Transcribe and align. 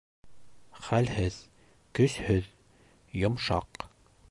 Хәлһеҙ, 0.85 1.37
көсһөҙ, 2.01 2.49
йомшаҡ 3.25 3.89